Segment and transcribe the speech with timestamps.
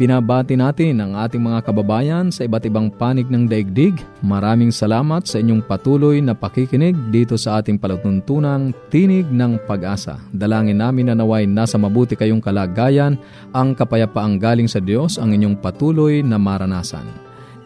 [0.00, 4.00] Binabati natin ang ating mga kababayan sa iba't ibang panig ng daigdig.
[4.24, 10.16] Maraming salamat sa inyong patuloy na pakikinig dito sa ating palatuntunang Tinig ng Pag-asa.
[10.32, 13.20] Dalangin namin na naway nasa mabuti kayong kalagayan,
[13.52, 17.04] ang kapayapaang galing sa Diyos ang inyong patuloy na maranasan.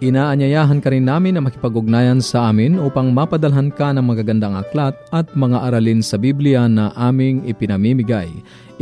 [0.03, 5.31] Inaanyayahan ka rin namin na makipag-ugnayan sa amin upang mapadalhan ka ng magagandang aklat at
[5.39, 8.27] mga aralin sa Biblia na aming ipinamimigay.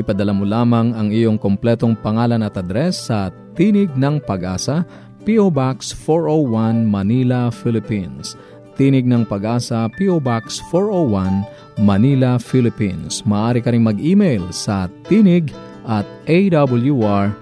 [0.00, 4.84] Ipadala mo lamang ang iyong kompletong pangalan at address sa Tinig ng Pag-asa,
[5.22, 5.52] P.O.
[5.52, 8.34] Box 401 Manila, Philippines.
[8.80, 10.16] Tinig ng Pag-asa, P.O.
[10.18, 13.20] Box 401 Manila, Philippines.
[13.28, 15.52] Maaari ka rin mag-email sa tinig
[15.84, 17.36] at awr.org.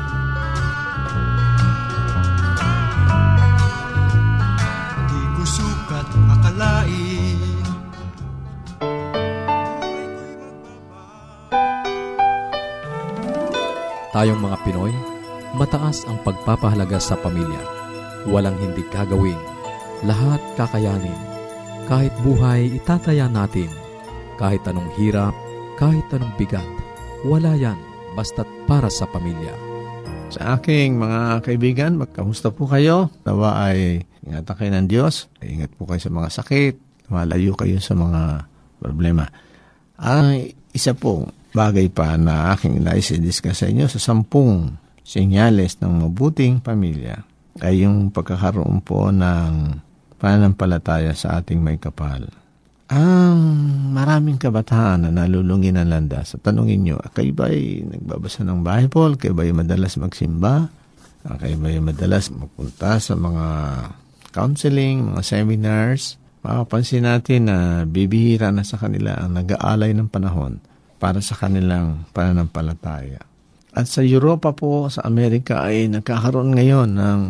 [14.21, 14.93] Tayong mga Pinoy,
[15.57, 17.57] mataas ang pagpapahalaga sa pamilya.
[18.29, 19.41] Walang hindi kagawin.
[20.05, 21.17] Lahat kakayanin
[21.89, 23.65] kahit buhay, itataya natin.
[24.37, 25.33] Kahit anong hirap,
[25.73, 26.69] kahit anong bigat,
[27.25, 27.81] wala yan
[28.13, 29.57] basta't para sa pamilya.
[30.29, 33.09] Sa aking mga kaibigan, magkamusta po kayo?
[33.25, 35.33] Nawa ay ingatan kayo ng Diyos.
[35.41, 36.75] Ingat po kayo sa mga sakit.
[37.09, 38.45] Malayo kayo sa mga
[38.85, 39.25] problema.
[39.97, 46.07] Ang isa po bagay pa na aking nais i-discuss sa inyo sa sampung senyales ng
[46.07, 47.27] mabuting pamilya
[47.59, 49.75] ay yung pagkakaroon po ng
[50.15, 52.23] pananampalataya sa ating may kapal.
[52.91, 53.39] Ang
[53.95, 56.35] maraming kabataan na nalulungin ng landas.
[56.35, 59.15] Sa tanongin nyo, kayo ba ay nagbabasa ng Bible?
[59.15, 60.67] Kayo ba ay madalas magsimba?
[61.23, 63.47] Kayo ba ay madalas magpunta sa mga
[64.35, 66.19] counseling, mga seminars?
[66.43, 70.59] Mapapansin natin na bibihira na sa kanila ang nag-aalay ng panahon
[71.01, 73.25] para sa kanilang pananampalataya.
[73.73, 77.21] At sa Europa po, sa Amerika ay nagkakaroon ngayon ng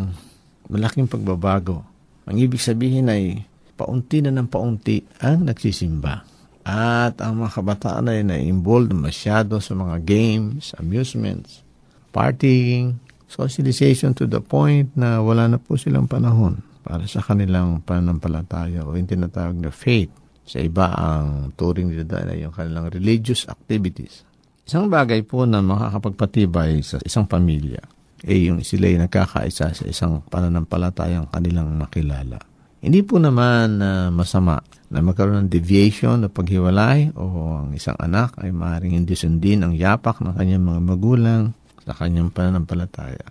[0.68, 1.88] malaking pagbabago
[2.22, 3.42] ang ibig sabihin ay
[3.74, 6.22] paunti na ng paunti ang nagsisimba.
[6.62, 11.66] At ang mga kabataan ay na-involved masyado sa mga games, amusements,
[12.14, 18.86] partying, socialization to the point na wala na po silang panahon para sa kanilang pananampalataya
[18.86, 20.14] o yung tinatawag na faith.
[20.42, 24.26] Sa iba ang turing nila ay yung kanilang religious activities.
[24.62, 27.82] Isang bagay po na makakapagpatibay sa isang pamilya
[28.22, 32.38] eh yung sila ay nagkakaisa sa isang pananampalatayang kanilang nakilala.
[32.82, 34.58] Hindi po naman uh, masama
[34.90, 37.24] na magkaroon ng deviation o paghiwalay o
[37.62, 41.42] ang isang anak ay maaaring hindi sundin ang yapak ng kanyang mga magulang
[41.82, 43.26] sa kanyang pananampalataya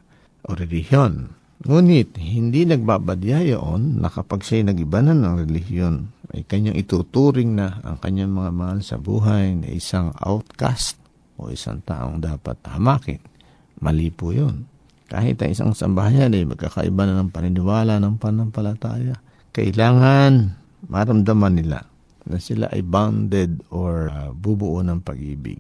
[0.48, 1.36] o relihiyon.
[1.62, 5.96] Ngunit, hindi nagbabadya yun na kapag siya'y nagibanan ng relihiyon
[6.32, 10.96] ay kanyang ituturing na ang kanyang mga mahal sa buhay na isang outcast
[11.36, 13.20] o isang taong dapat hamakin.
[13.84, 14.70] Mali po yun.
[15.12, 19.20] Kahit ang isang sambahayan ay magkakaiba na ng paniniwala ng panampalataya,
[19.52, 20.56] kailangan
[20.88, 21.84] maramdaman nila
[22.24, 25.60] na sila ay bounded or uh, bubuo ng pag-ibig.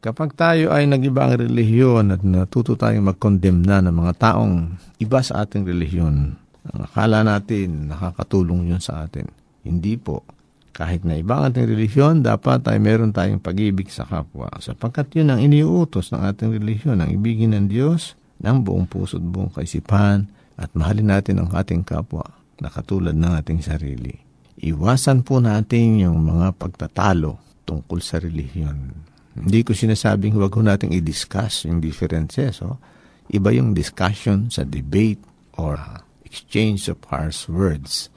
[0.00, 5.20] Kapag tayo ay nag-iba ang relihiyon at natuto tayong mag-condemn na ng mga taong iba
[5.20, 6.38] sa ating relihiyon,
[6.72, 9.26] ang akala natin nakakatulong yun sa atin.
[9.66, 10.22] Hindi po.
[10.70, 14.46] Kahit na iba ang ating relihiyon, dapat ay meron tayong pag-ibig sa kapwa.
[14.62, 19.24] Sapagkat yun ang iniuutos ng ating relihiyon, ang ibigin ng Diyos ng buong puso at
[19.24, 20.28] buong kaisipan
[20.60, 22.22] at mahalin natin ang ating kapwa
[22.62, 24.14] na katulad ng ating sarili.
[24.62, 30.96] Iwasan po natin yung mga pagtatalo tungkol sa relihiyon hindi ko sinasabing huwag ho nating
[30.96, 32.64] i-discuss yung differences.
[32.64, 32.80] Oh.
[33.28, 35.20] Iba yung discussion sa debate
[35.60, 35.76] or
[36.24, 38.08] exchange of harsh words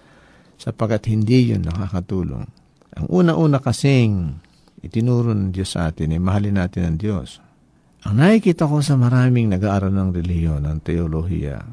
[0.59, 2.45] sapagkat hindi yun nakakatulong.
[2.99, 4.43] Ang una-una kasing
[4.83, 7.39] itinuro ng Diyos sa atin ay mahalin natin ang Diyos.
[8.03, 11.63] Ang nakikita ko sa maraming nag-aaral ng reliyon, ng teolohiya,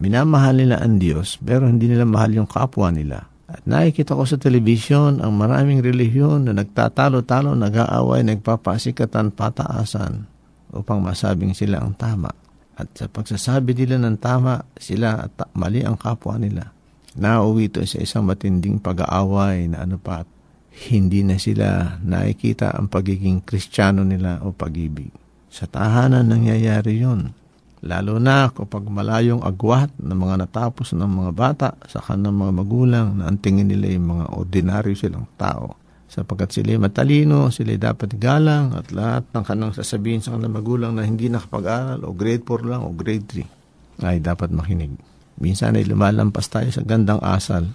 [0.00, 3.28] minamahal nila ang Diyos pero hindi nila mahal yung kapwa nila.
[3.52, 10.24] At nakikita ko sa telebisyon ang maraming relihiyon na nagtatalo-talo, nag-aaway, nagpapasikatan, pataasan
[10.72, 12.32] upang masabing sila ang tama.
[12.72, 16.72] At sa pagsasabi nila ng tama, sila at mali ang kapwa nila.
[17.12, 20.24] Nauwi ito sa isang matinding pag-aaway na ano pa,
[20.88, 25.12] hindi na sila nakikita ang pagiging kristyano nila o pag-ibig.
[25.52, 27.36] Sa tahanan nangyayari yon
[27.82, 33.08] Lalo na kapag malayong agwat ng mga natapos ng mga bata sa kanang mga magulang
[33.18, 35.76] na ang tingin nila yung mga ordinaryo silang tao.
[36.06, 41.02] Sapagkat sila matalino, sila dapat galang at lahat ng kanang sasabihin sa kanang magulang na
[41.02, 43.44] hindi nakapag-aral o grade 4 lang o grade
[44.00, 45.11] 3 ay dapat makinig.
[45.40, 47.72] Minsan ay lumalampas tayo sa gandang asal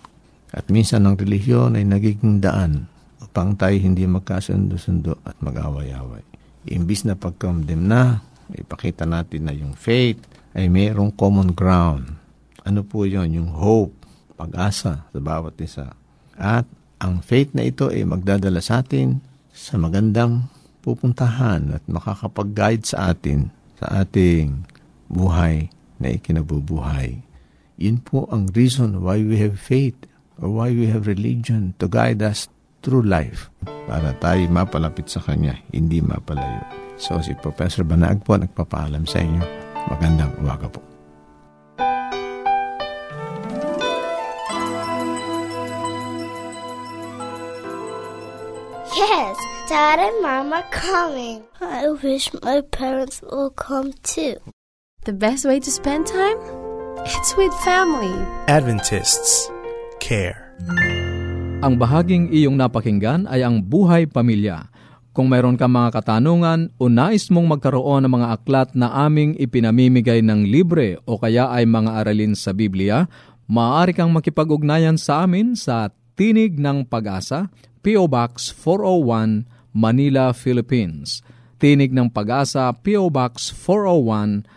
[0.54, 2.88] at minsan ang relihiyon ay nagiging daan
[3.20, 6.24] upang tayo hindi magkasundo-sundo at mag-away-away.
[6.68, 10.20] Imbis na pagkondem na, ipakita natin na yung faith
[10.56, 12.18] ay mayroong common ground.
[12.64, 13.94] Ano po yon Yung hope,
[14.36, 15.94] pag-asa sa bawat isa.
[16.38, 16.68] At
[16.98, 19.22] ang faith na ito ay magdadala sa atin
[19.54, 20.50] sa magandang
[20.86, 24.64] pupuntahan at makakapag-guide sa atin sa ating
[25.10, 25.70] buhay
[26.00, 27.27] na ikinabubuhay.
[27.78, 30.10] Yun po ang reason why we have faith
[30.42, 32.50] or why we have religion to guide us
[32.82, 33.54] through life
[33.86, 36.66] para tayo mapalapit sa Kanya, hindi mapalayo.
[36.98, 39.46] So si Professor Banag po nagpapaalam sa inyo.
[39.94, 40.82] Magandang umaga po.
[48.98, 49.38] Yes,
[49.70, 51.46] Dad and Mom are coming.
[51.62, 54.42] I wish my parents will come too.
[55.06, 56.57] The best way to spend time?
[57.06, 58.16] It's with family.
[58.50, 59.54] Adventists
[60.02, 60.58] care.
[61.62, 64.66] Ang bahaging iyong napakinggan ay ang buhay pamilya
[65.14, 70.26] kung mayroon ka mga katanungan o nais mong magkaroon ng mga aklat na aming ipinamimigay
[70.26, 73.06] ng libre o kaya ay mga aralin sa Biblia,
[73.46, 77.54] maaari kang makipag-ugnayan sa amin sa Tinig ng Pag-asa,
[77.86, 78.10] P.O.
[78.10, 81.22] Box 401, Manila, Philippines.
[81.62, 83.10] Tinig ng Pag-asa, P.O.
[83.14, 84.57] Box 401,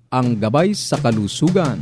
[0.11, 1.79] ang Gabay sa Kalusugan.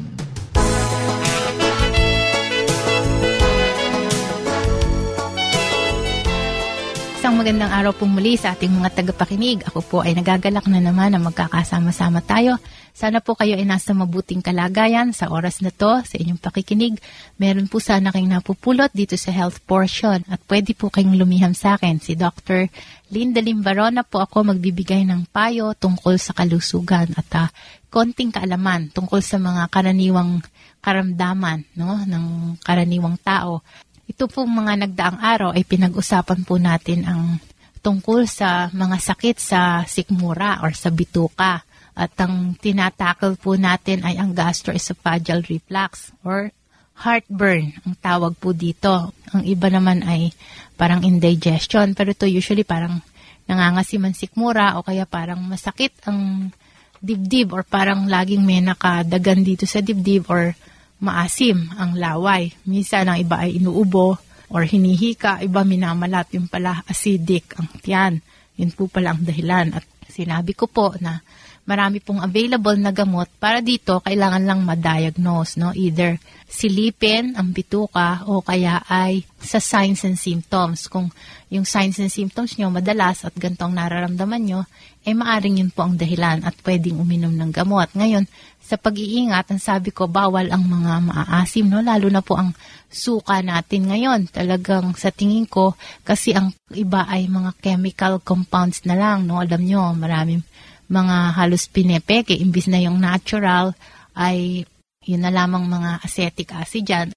[7.17, 9.65] Isang magandang araw pong muli sa ating mga tagapakinig.
[9.65, 12.61] Ako po ay nagagalak na naman na magkakasama-sama tayo.
[12.99, 16.99] Sana po kayo ay nasa mabuting kalagayan sa oras na to, sa inyong pakikinig.
[17.39, 21.79] Meron po sana kayong napupulot dito sa health portion at pwede po kayong lumiham sa
[21.79, 22.03] akin.
[22.03, 22.67] Si Dr.
[23.07, 27.47] Linda Limbarona po ako magbibigay ng payo tungkol sa kalusugan at uh,
[27.87, 30.43] konting kaalaman tungkol sa mga karaniwang
[30.83, 33.63] karamdaman no, ng karaniwang tao
[34.09, 37.37] ito po mga nagdaang araw ay pinag-usapan po natin ang
[37.85, 41.61] tungkol sa mga sakit sa sikmura or sa bituka.
[41.97, 46.53] At ang tinatakal po natin ay ang gastroesophageal reflux or
[46.99, 49.15] heartburn ang tawag po dito.
[49.31, 50.35] Ang iba naman ay
[50.75, 52.99] parang indigestion pero ito usually parang
[53.47, 56.51] nangangasiman sikmura o kaya parang masakit ang
[56.99, 60.53] dibdib or parang laging may nakadagan dito sa dibdib or
[60.99, 62.51] maasim ang laway.
[62.67, 64.19] Minsan ang iba ay inuubo
[64.51, 68.13] or hinihika, iba minamalat, yung pala acidic ang tiyan.
[68.59, 69.71] Yun po pala ang dahilan.
[69.71, 71.21] At sinabi ko po na
[71.69, 75.69] marami pong available na gamot para dito kailangan lang ma-diagnose, no?
[75.77, 76.17] Either
[76.49, 80.89] silipin ang bituka o kaya ay sa signs and symptoms.
[80.89, 81.13] Kung
[81.53, 84.61] yung signs and symptoms nyo madalas at gantong nararamdaman nyo,
[85.05, 87.93] eh maaring yun po ang dahilan at pwedeng uminom ng gamot.
[87.93, 88.25] Ngayon,
[88.69, 91.81] sa pag-iingat, ang sabi ko, bawal ang mga maaasim, no?
[91.81, 92.53] Lalo na po ang
[92.85, 94.29] suka natin ngayon.
[94.29, 95.73] Talagang sa tingin ko,
[96.05, 99.41] kasi ang iba ay mga chemical compounds na lang, no?
[99.41, 100.45] Alam nyo, maraming
[100.85, 103.73] mga halos pinepeke, imbis na yung natural
[104.13, 104.69] ay
[105.01, 107.07] yun na lamang mga acetic acid dyan.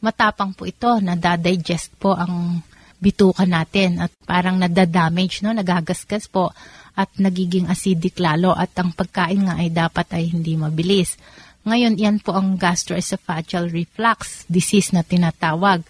[0.00, 2.64] Matapang po ito, nadadigest po ang
[3.04, 5.52] bituka natin at parang nadadamage, no?
[5.52, 6.56] nagagasgas po
[6.96, 11.20] at nagiging acidic lalo at ang pagkain nga ay dapat ay hindi mabilis.
[11.68, 15.84] Ngayon, yan po ang gastroesophageal reflux disease na tinatawag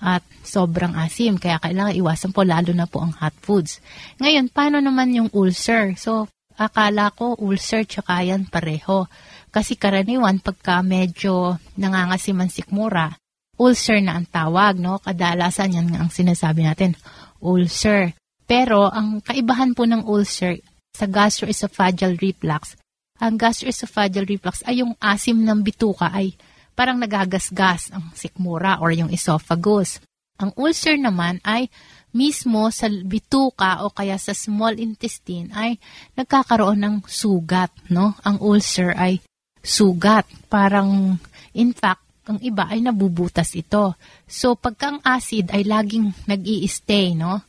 [0.00, 1.36] at sobrang asim.
[1.36, 3.80] Kaya kailangan iwasan po lalo na po ang hot foods.
[4.20, 5.94] Ngayon, paano naman yung ulcer?
[6.00, 9.06] So, akala ko ulcer tsaka yan pareho.
[9.48, 13.16] Kasi karaniwan pagka medyo nangangasiman sikmura,
[13.58, 15.02] ulcer na ang tawag, no?
[15.02, 16.94] Kadalasan yan nga ang sinasabi natin,
[17.42, 18.14] ulcer.
[18.48, 20.62] Pero ang kaibahan po ng ulcer
[20.94, 22.78] sa gastroesophageal reflux,
[23.18, 26.38] ang gastroesophageal reflux ay yung asim ng bituka ay
[26.78, 29.98] parang nagagasgas ang sikmura or yung esophagus.
[30.38, 31.66] Ang ulcer naman ay
[32.14, 35.76] mismo sa bituka o kaya sa small intestine ay
[36.14, 38.14] nagkakaroon ng sugat, no?
[38.22, 39.20] Ang ulcer ay
[39.60, 40.24] sugat.
[40.48, 41.18] Parang,
[41.52, 43.96] in fact, ang iba ay nabubutas ito.
[44.28, 47.40] So, pagka ang acid ay laging nag stay no?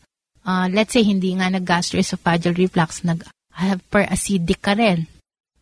[0.47, 5.05] Uh, let's say, hindi nga nag-gastroesophageal reflux, nag-hyperacidic ka rin.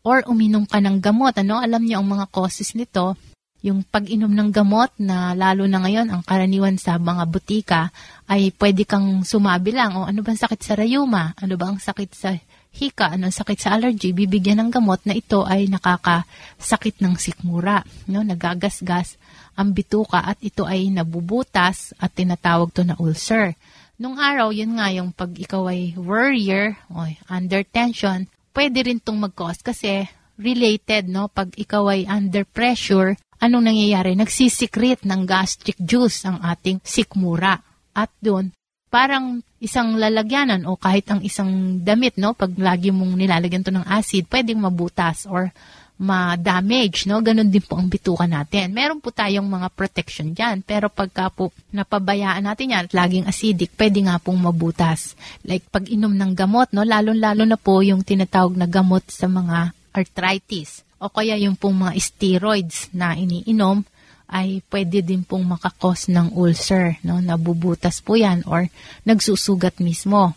[0.06, 1.60] Or uminom ka ng gamot, ano?
[1.60, 3.18] Alam niyo ang mga causes nito,
[3.66, 7.82] yung pag-inom ng gamot na lalo na ngayon ang karaniwan sa mga butika
[8.30, 12.10] ay pwede kang sumabi lang o ano bang sakit sa rayuma, ano ba ang sakit
[12.14, 12.38] sa
[12.78, 18.22] hika, anong sakit sa allergy, bibigyan ng gamot na ito ay nakakasakit ng sikmura, no?
[18.22, 19.18] nagagasgas
[19.58, 23.58] ang bituka at ito ay nabubutas at tinatawag to na ulcer.
[23.98, 27.02] Nung araw, yun nga yung pag ikaw ay worrier o
[27.34, 30.06] under tension, pwede rin tong mag-cause kasi
[30.38, 31.34] related, no?
[31.34, 34.14] Pag ikaw ay under pressure, anong nangyayari?
[34.14, 37.58] Nagsisikret ng gastric juice ang ating sikmura.
[37.98, 38.54] At doon,
[38.94, 42.38] parang isang lalagyanan o kahit ang isang damit, no?
[42.38, 45.50] Pag lagi mong nilalagyan to ng acid, pwedeng mabutas or
[45.98, 47.26] ma-damage, no?
[47.26, 48.70] Ganon din po ang bituka natin.
[48.70, 50.62] Meron po tayong mga protection dyan.
[50.62, 55.18] Pero pagka po napabayaan natin yan at laging acidic, pwede nga pong mabutas.
[55.42, 56.86] Like pag inom ng gamot, no?
[56.86, 61.98] Lalo-lalo na po yung tinatawag na gamot sa mga arthritis o kaya yung pong mga
[61.98, 63.82] steroids na iniinom
[64.28, 67.24] ay pwede din pong makakos ng ulcer, no?
[67.24, 68.68] Nabubutas po yan or
[69.08, 70.36] nagsusugat mismo.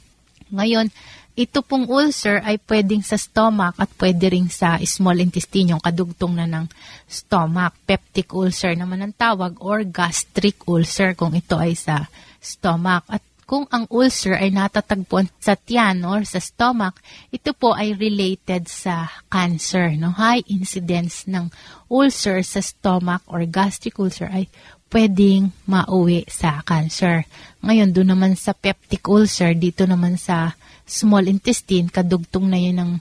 [0.50, 0.90] Ngayon,
[1.38, 6.34] ito pong ulcer ay pwedeng sa stomach at pwede rin sa small intestine, yung kadugtong
[6.36, 6.66] na ng
[7.06, 7.72] stomach.
[7.86, 12.10] Peptic ulcer naman ang tawag or gastric ulcer kung ito ay sa
[12.42, 13.06] stomach.
[13.06, 17.02] At kung ang ulcer ay natatagpuan sa tiyan or sa stomach,
[17.34, 19.98] ito po ay related sa cancer.
[19.98, 20.14] No?
[20.14, 21.50] High incidence ng
[21.90, 24.46] ulcer sa stomach or gastric ulcer ay
[24.94, 27.26] pwedeng mauwi sa cancer.
[27.66, 30.54] Ngayon, doon naman sa peptic ulcer, dito naman sa
[30.86, 32.92] small intestine, kadugtong na yun ng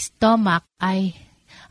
[0.00, 1.12] stomach ay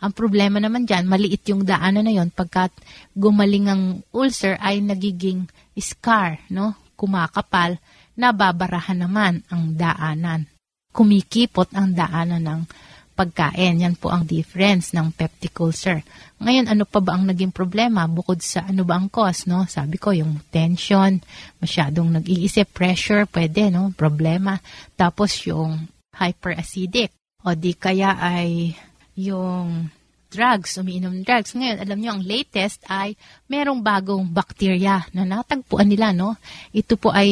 [0.05, 2.69] ang problema naman dyan, maliit yung daanan na yon pagkat
[3.17, 5.49] gumaling ang ulcer ay nagiging
[5.81, 6.77] scar, no?
[6.93, 7.81] kumakapal
[8.17, 10.45] nababarahan naman ang daanan.
[10.93, 12.61] Kumikipot ang daanan ng
[13.13, 13.81] pagkain.
[13.81, 16.01] Yan po ang difference ng peptic ulcer.
[16.41, 19.65] Ngayon, ano pa ba ang naging problema bukod sa ano ba ang cause, no?
[19.69, 21.21] Sabi ko, yung tension,
[21.61, 23.93] masyadong nag-iisip, pressure, pwede, no?
[23.93, 24.57] Problema.
[24.97, 27.13] Tapos yung hyperacidic.
[27.45, 28.73] O di kaya ay
[29.17, 29.89] yung
[30.33, 31.53] drugs, umiinom ng drugs.
[31.53, 33.13] Ngayon, alam niyo, ang latest ay
[33.45, 36.33] merong bagong bacteria na natagpuan nila, no?
[36.73, 37.29] Ito po ay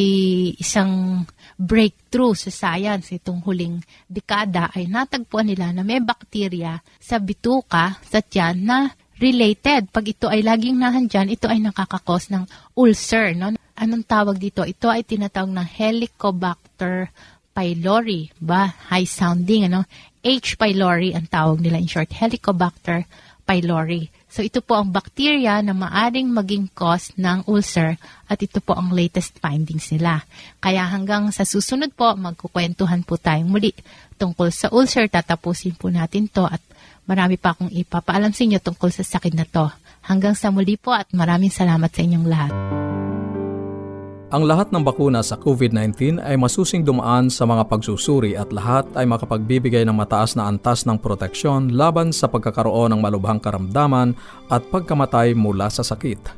[0.61, 1.25] isang
[1.57, 3.09] breakthrough sa science.
[3.09, 9.89] Itong huling dekada ay natagpuan nila na may bacteria sa bituka, sa tiyan, na related.
[9.89, 12.45] Pag ito ay laging nahandyan, ito ay nakakakos ng
[12.77, 13.53] ulcer, no?
[13.77, 14.61] Anong tawag dito?
[14.61, 17.09] Ito ay tinatawag na Helicobacter
[17.51, 18.71] pylori, ba?
[18.89, 19.83] High sounding, ano?
[20.21, 20.57] H.
[20.57, 23.09] pylori ang tawag nila in short, Helicobacter
[23.51, 24.07] pylori.
[24.31, 27.99] So ito po ang bacteria na maaring maging cause ng ulcer
[28.31, 30.23] at ito po ang latest findings nila.
[30.63, 33.75] Kaya hanggang sa susunod po, magkukwentuhan po tayong muli
[34.15, 35.11] tungkol sa ulcer.
[35.11, 36.63] Tatapusin po natin to at
[37.03, 39.67] marami pa akong ipapaalam sa inyo tungkol sa sakit na to.
[40.07, 42.53] Hanggang sa muli po at maraming salamat sa inyong lahat.
[44.31, 49.03] Ang lahat ng bakuna sa COVID-19 ay masusing dumaan sa mga pagsusuri at lahat ay
[49.03, 54.15] makapagbibigay ng mataas na antas ng proteksyon laban sa pagkakaroon ng malubhang karamdaman
[54.47, 56.31] at pagkamatay mula sa sakit.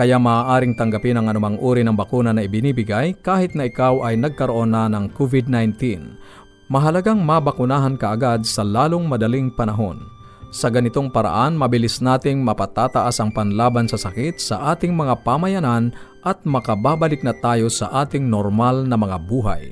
[0.00, 4.72] Kaya maaaring tanggapin ang anumang uri ng bakuna na ibinibigay kahit na ikaw ay nagkaroon
[4.72, 5.76] na ng COVID-19.
[6.72, 10.00] Mahalagang mabakunahan ka agad sa lalong madaling panahon.
[10.56, 15.92] Sa ganitong paraan, mabilis nating mapatataas ang panlaban sa sakit sa ating mga pamayanan
[16.26, 19.70] at makababalik na tayo sa ating normal na mga buhay.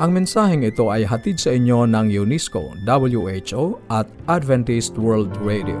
[0.00, 5.78] Ang mensaheng ito ay hatid sa inyo ng UNESCO, WHO at Adventist World Radio.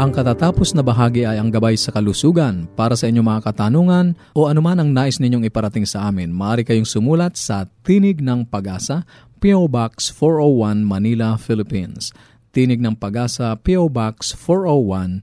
[0.00, 2.66] Ang katatapos na bahagi ay ang gabay sa kalusugan.
[2.72, 6.88] Para sa inyong mga katanungan o anuman ang nais ninyong iparating sa amin, maaari kayong
[6.88, 9.04] sumulat sa Tinig ng Pag-asa,
[9.38, 12.16] PO Box 401 Manila, Philippines.
[12.50, 15.22] Tinig ng Pag-asa, PO Box 401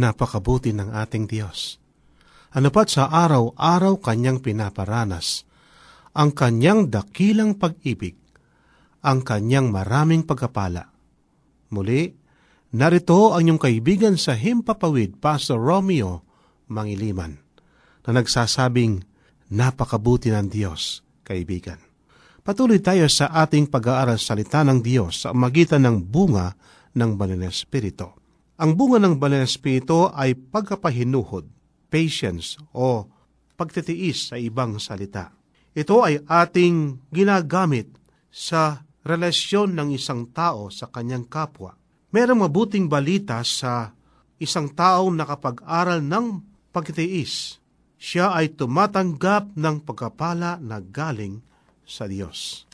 [0.00, 1.76] Napakabuti ng ating Diyos.
[2.56, 5.44] Ano pat sa araw-araw kanyang pinaparanas,
[6.12, 8.16] ang kanyang dakilang pag-ibig,
[9.00, 10.92] ang kanyang maraming pagkapala.
[11.72, 12.12] Muli,
[12.76, 16.20] narito ang iyong kaibigan sa Himpapawid, Pastor Romeo
[16.68, 17.40] Mangiliman,
[18.04, 19.04] na nagsasabing,
[19.52, 21.80] napakabuti ng Diyos, kaibigan.
[22.42, 26.56] Patuloy tayo sa ating pag-aaral salita ng Diyos sa magitan ng bunga
[26.96, 28.10] ng Banal na Espiritu.
[28.58, 31.46] Ang bunga ng Banal na Espiritu ay pagkapahinuhod,
[31.86, 33.06] patience o
[33.54, 35.41] pagtitiis sa ibang salita.
[35.72, 37.88] Ito ay ating ginagamit
[38.28, 41.72] sa relasyon ng isang tao sa kanyang kapwa.
[42.12, 43.88] Merong mabuting balita sa
[44.36, 46.44] isang tao nakapag-aral ng
[46.76, 47.56] pagtitiis.
[47.96, 51.40] Siya ay tumatanggap ng pagkapala na galing
[51.88, 52.68] sa Diyos.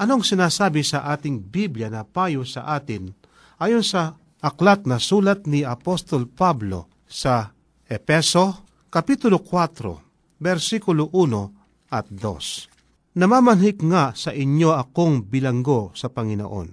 [0.00, 3.12] Anong sinasabi sa ating Biblia na payo sa atin
[3.60, 7.52] ayon sa aklat na sulat ni Apostol Pablo sa
[7.84, 11.61] Epeso, Kapitulo 4, versikulo 1
[11.92, 13.20] at 2.
[13.20, 16.72] Namamanhik nga sa inyo akong bilanggo sa Panginoon,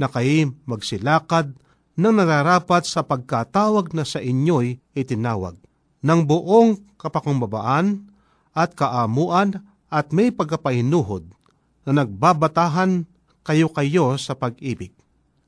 [0.00, 1.52] na kayo magsilakad
[2.00, 5.60] nang nararapat sa pagkatawag na sa inyo'y itinawag,
[6.00, 8.08] ng buong kapakumbabaan
[8.56, 9.60] at kaamuan
[9.92, 11.28] at may pagkapahinuhod
[11.84, 13.04] na nagbabatahan
[13.44, 14.96] kayo-kayo sa pag-ibig.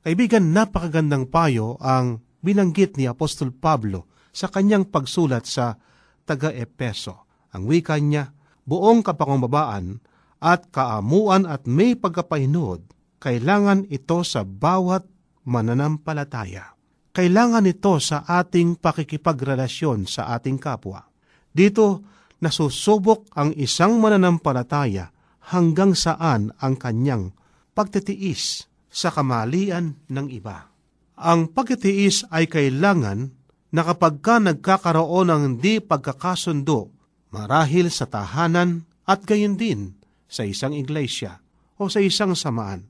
[0.05, 5.75] Kaibigan, napakagandang payo ang binanggit ni Apostol Pablo sa kanyang pagsulat sa
[6.23, 7.25] taga-Epeso.
[7.51, 8.36] Ang wika niya,
[8.67, 10.03] buong kapakumbabaan
[10.43, 12.83] at kaamuan at may pagkapahinuhod,
[13.17, 15.07] kailangan ito sa bawat
[15.47, 16.77] mananampalataya.
[17.15, 21.01] Kailangan ito sa ating pakikipagrelasyon sa ating kapwa.
[21.49, 22.05] Dito,
[22.37, 25.09] nasusubok ang isang mananampalataya
[25.49, 27.33] hanggang saan ang kanyang
[27.73, 30.69] pagtitiis sa kamalian ng iba.
[31.17, 33.33] Ang pagtitiis ay kailangan
[33.73, 36.96] na kapag ka nagkakaroon ng hindi pagkakasundo
[37.33, 39.95] marahil sa tahanan at gayon din
[40.27, 41.39] sa isang iglesia
[41.79, 42.87] o sa isang samaan,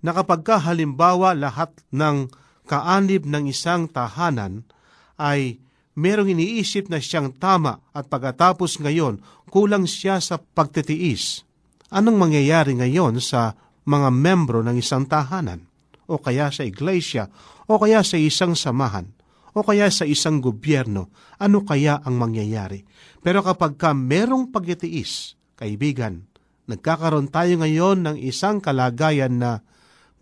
[0.00, 2.30] na halimbawa lahat ng
[2.64, 4.64] kaanib ng isang tahanan
[5.20, 5.60] ay
[5.98, 9.20] merong iniisip na siyang tama at pagkatapos ngayon
[9.52, 11.44] kulang siya sa pagtitiis.
[11.90, 15.66] Anong mangyayari ngayon sa mga membro ng isang tahanan?
[16.06, 17.28] O kaya sa iglesia?
[17.66, 19.10] O kaya sa isang samahan?
[19.54, 21.10] O kaya sa isang gobyerno?
[21.42, 22.86] Ano kaya ang mangyayari?
[23.18, 26.30] Pero kapag ka merong pagtitiis, kaibigan,
[26.70, 29.60] nagkakaroon tayo ngayon ng isang kalagayan na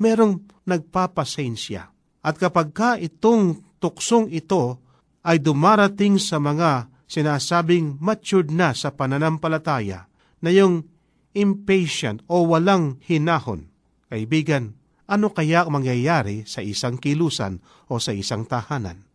[0.00, 1.92] merong nagpapasensya
[2.24, 4.80] At kapag ka itong tuksong ito
[5.24, 10.08] ay dumarating sa mga sinasabing matured na sa pananampalataya,
[10.44, 10.84] na yung
[11.32, 13.72] impatient o walang hinahon.
[14.12, 14.76] Kaibigan,
[15.08, 19.07] ano kaya ang mangyayari sa isang kilusan o sa isang tahanan?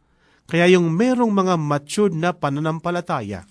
[0.47, 3.47] Kaya yung merong mga matured na pananampalataya,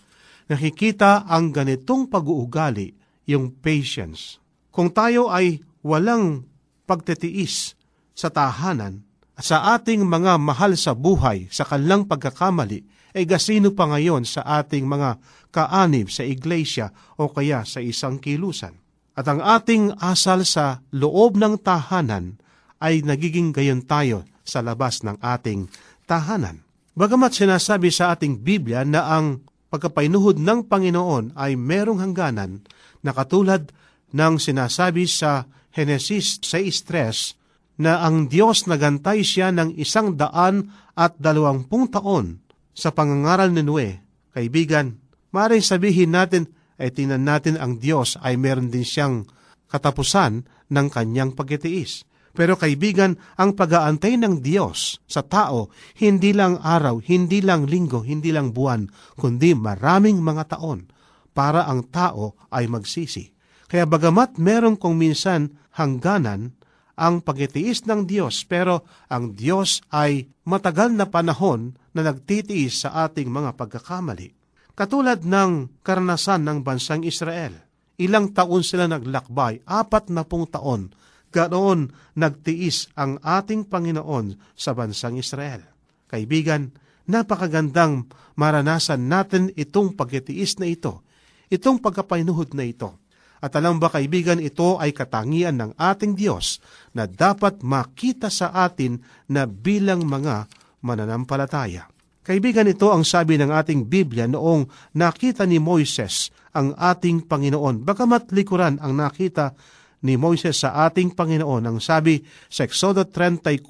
[0.46, 2.94] nakikita ang ganitong pag-uugali,
[3.26, 4.42] yung patience.
[4.74, 6.44] Kung tayo ay walang
[6.84, 7.78] pagtitiis
[8.12, 9.06] sa tahanan,
[9.38, 14.88] sa ating mga mahal sa buhay, sa kanilang pagkakamali, ay gasino pa ngayon sa ating
[14.88, 15.20] mga
[15.52, 18.72] kaanib sa iglesia o kaya sa isang kilusan.
[19.12, 22.40] At ang ating asal sa loob ng tahanan
[22.80, 25.68] ay nagiging gayon tayo sa labas ng ating
[26.08, 26.64] tahanan.
[26.92, 32.60] Bagamat sinasabi sa ating Biblia na ang pagkapainuhod ng Panginoon ay merong hangganan
[33.00, 33.72] na katulad
[34.12, 41.88] ng sinasabi sa Genesis 6.3 na ang Diyos nagantay siya ng isang daan at dalawampung
[41.88, 42.44] taon
[42.76, 44.04] sa pangangaral ni Noe.
[44.36, 45.00] Kaibigan,
[45.32, 49.24] maaaring sabihin natin ay tingnan natin ang Diyos ay meron din siyang
[49.72, 52.04] katapusan ng kanyang pagkitiis.
[52.32, 55.68] Pero kaibigan, ang pag-aantay ng Diyos sa tao,
[56.00, 58.88] hindi lang araw, hindi lang linggo, hindi lang buwan,
[59.20, 60.88] kundi maraming mga taon
[61.36, 63.32] para ang tao ay magsisi.
[63.68, 66.56] Kaya bagamat meron kong minsan hangganan,
[66.92, 73.32] ang pagtitiis ng Diyos, pero ang Diyos ay matagal na panahon na nagtitiis sa ating
[73.32, 74.36] mga pagkakamali.
[74.76, 77.52] Katulad ng karanasan ng bansang Israel.
[78.00, 80.92] Ilang taon sila naglakbay, apat na pung taon,
[81.32, 85.64] ganoon nagtiis ang ating Panginoon sa bansang Israel.
[86.06, 86.70] Kaibigan,
[87.08, 91.00] napakagandang maranasan natin itong pagtitiis na ito,
[91.48, 93.02] itong pagkapainuhod na ito
[93.42, 96.62] at alam ba kaibigan, ito ay katangian ng ating Diyos
[96.94, 100.46] na dapat makita sa atin na bilang mga
[100.86, 101.90] mananampalataya.
[102.22, 107.82] Kaibigan, ito ang sabi ng ating Biblia noong nakita ni Moises ang ating Panginoon.
[107.82, 109.58] Bagamat likuran ang nakita
[110.02, 113.62] ni Moises sa ating Panginoon, ang sabi sa Exodo 34,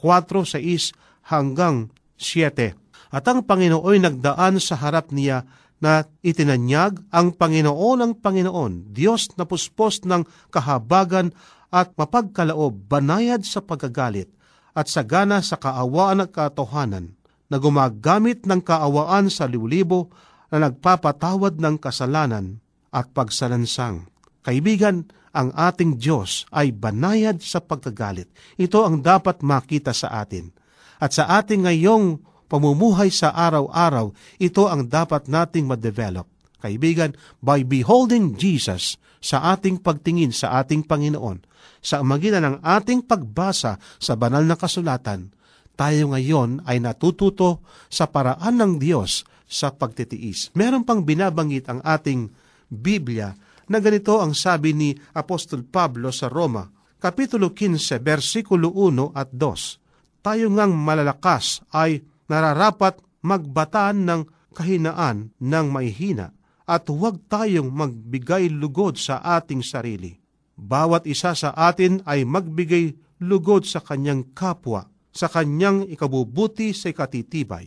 [0.59, 2.75] 6 hanggang 7.
[3.13, 5.45] At ang Panginoon ay nagdaan sa harap niya
[5.85, 11.37] na itinanyag ang Panginoon ng Panginoon, Diyos na puspos ng kahabagan
[11.69, 14.29] at mapagkalaob, banayad sa pagagalit
[14.73, 17.13] at sagana sa kaawaan at katohanan,
[17.53, 20.09] na gumagamit ng kaawaan sa liwlibo
[20.49, 24.09] na nagpapatawad ng kasalanan at pagsalansang.
[24.41, 28.29] Kaibigan, ang ating Diyos ay banayad sa pagkagalit.
[28.61, 30.53] Ito ang dapat makita sa atin.
[31.01, 36.29] At sa ating ngayong pamumuhay sa araw-araw, ito ang dapat nating ma-develop.
[36.63, 41.43] Kaibigan, by beholding Jesus sa ating pagtingin sa ating Panginoon,
[41.83, 45.35] sa magitan ng ating pagbasa sa banal na kasulatan,
[45.75, 50.55] tayo ngayon ay natututo sa paraan ng Diyos sa pagtitiis.
[50.55, 52.31] Meron pang binabanggit ang ating
[52.71, 53.35] Biblia
[53.69, 56.67] na ganito ang sabi ni Apostol Pablo sa Roma,
[57.03, 60.23] Kapitulo 15, versikulo 1 at 2.
[60.23, 61.99] Tayo ngang malalakas ay
[62.31, 64.21] nararapat magbataan ng
[64.55, 66.31] kahinaan ng mahihina
[66.63, 70.15] at huwag tayong magbigay lugod sa ating sarili.
[70.55, 72.95] Bawat isa sa atin ay magbigay
[73.27, 77.67] lugod sa kanyang kapwa, sa kanyang ikabubuti sa ikatitibay.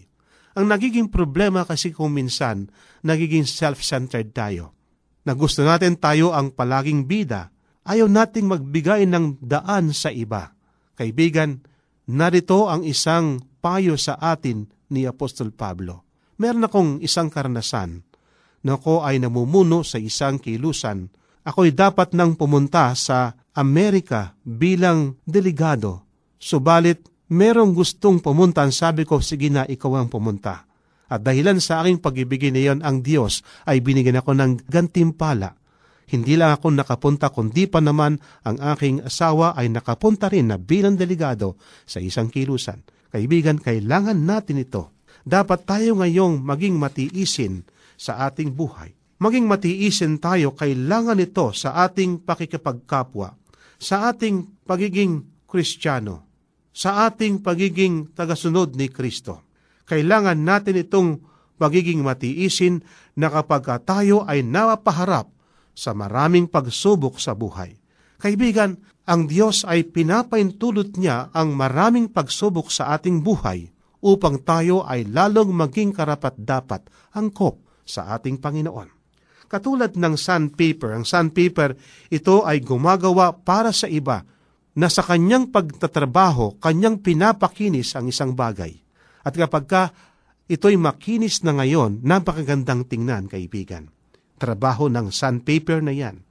[0.55, 2.71] Ang nagiging problema kasi kung minsan,
[3.03, 4.74] nagiging self-centered tayo.
[5.25, 7.49] Na gusto natin tayo ang palaging bida,
[7.81, 10.53] ayaw nating magbigay ng daan sa iba.
[10.93, 11.65] Kaibigan,
[12.05, 16.05] narito ang isang payo sa atin ni Apostol Pablo.
[16.37, 18.05] Meron akong isang karanasan
[18.61, 21.09] na ako ay namumuno sa isang kilusan.
[21.45, 26.05] Ako'y dapat nang pumunta sa Amerika bilang delegado.
[26.37, 28.65] Subalit, merong gustong pumunta.
[28.69, 30.65] Sabi ko, sige na, ikaw ang pumunta.
[31.05, 35.53] At dahilan sa aking pag-ibigin niyon ang Diyos ay binigyan ako ng gantimpala.
[36.05, 40.93] Hindi lang ako nakapunta kundi pa naman ang aking asawa ay nakapunta rin na bilang
[40.93, 42.85] delegado sa isang kilusan.
[43.09, 44.93] Kaibigan, kailangan natin ito.
[45.25, 47.65] Dapat tayo ngayong maging matiisin
[47.97, 48.93] sa ating buhay.
[49.17, 53.33] Maging matiisin tayo, kailangan ito sa ating pakikipagkapwa,
[53.79, 56.27] sa ating pagiging kristyano,
[56.75, 59.44] sa ating pagiging tagasunod ni Kristo.
[59.85, 61.09] Kailangan natin itong
[61.55, 62.83] pagiging matiisin
[63.15, 65.31] na kapag tayo ay napaharap
[65.75, 67.77] sa maraming pagsubok sa buhay.
[68.19, 73.69] Kaibigan, ang Diyos ay pinapaintulot niya ang maraming pagsubok sa ating buhay
[74.01, 78.89] upang tayo ay lalong maging karapat-dapat angkop sa ating Panginoon.
[79.45, 81.77] Katulad ng sandpaper, ang sandpaper
[82.09, 84.25] ito ay gumagawa para sa iba,
[84.75, 88.84] na sa kanyang pagtatrabaho, kanyang pinapakinis ang isang bagay.
[89.25, 89.83] At kapag ka
[90.45, 93.89] ito'y makinis na ngayon, napakagandang tingnan, kaibigan.
[94.37, 96.21] Trabaho ng sandpaper na yan.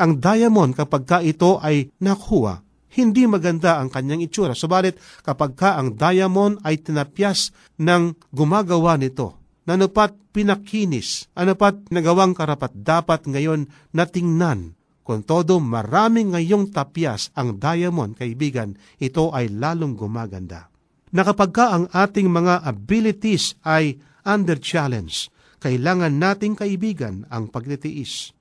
[0.00, 2.64] Ang diamond kapag ka ito ay nakuha,
[2.96, 4.56] hindi maganda ang kanyang itsura.
[4.56, 9.36] Subalit kapag ka ang diamond ay tinapyas ng gumagawa nito,
[9.68, 17.56] nanupat pinakinis, anupat nagawang karapat dapat ngayon na tingnan kung todo marami ngayong tapyas ang
[17.56, 20.68] diamond, kaibigan, ito ay lalong gumaganda.
[21.14, 23.96] Na kapag ka ang ating mga abilities ay
[24.28, 28.36] under challenge, kailangan nating kaibigan ang pagtitiis.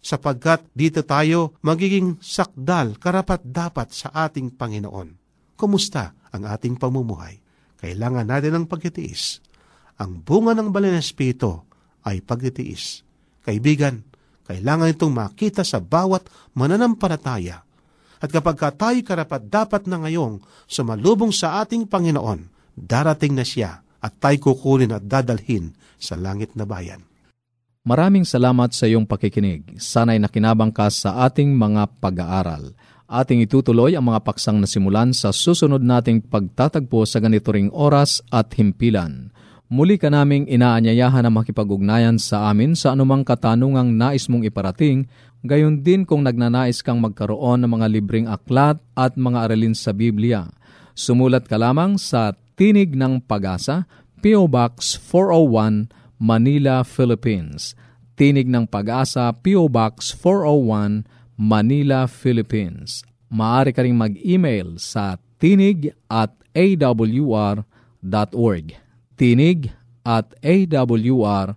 [0.00, 5.18] Sapagkat dito tayo magiging sakdal, karapat dapat sa ating Panginoon.
[5.58, 7.42] Kumusta ang ating pamumuhay?
[7.76, 9.42] Kailangan natin ng pagtitiis.
[9.98, 11.66] Ang bunga ng Banal na Espiritu
[12.06, 13.02] ay pagtitiis.
[13.42, 14.06] Kaibigan,
[14.46, 17.65] kailangan itong makita sa bawat mananampalataya.
[18.22, 24.12] At kapag tayo karapat dapat na ngayong sumalubong sa ating Panginoon, darating na siya at
[24.20, 27.04] tayo kukunin at dadalhin sa langit na bayan.
[27.86, 29.78] Maraming salamat sa iyong pakikinig.
[29.78, 32.74] Sana'y nakinabang ka sa ating mga pag-aaral.
[33.06, 38.50] Ating itutuloy ang mga paksang nasimulan sa susunod nating pagtatagpo sa ganito ring oras at
[38.58, 39.30] himpilan.
[39.70, 45.06] Muli ka naming inaanyayahan na makipag-ugnayan sa amin sa anumang katanungang nais mong iparating,
[45.44, 50.48] gayon din kung nagnanais kang magkaroon ng mga libreng aklat at mga aralin sa Biblia.
[50.96, 53.84] Sumulat ka lamang sa Tinig ng Pag-asa,
[54.24, 54.48] P.O.
[54.48, 57.76] Box 401, Manila, Philippines.
[58.16, 59.68] Tinig ng Pag-asa, P.O.
[59.68, 61.04] Box 401,
[61.36, 63.04] Manila, Philippines.
[63.28, 67.66] Maaari ka rin mag-email sa tinig at awr.org
[69.16, 69.72] tinig
[70.04, 71.56] at awr.org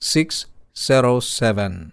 [0.00, 1.92] 0968-8536-607